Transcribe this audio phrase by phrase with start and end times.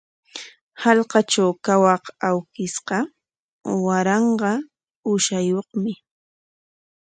[0.81, 2.97] Hallqatraw kawaq awkishqa
[3.85, 4.51] waranqa
[5.07, 5.91] uushayuqmi.